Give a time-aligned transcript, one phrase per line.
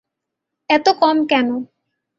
[0.69, 1.57] এতো কম কেনো?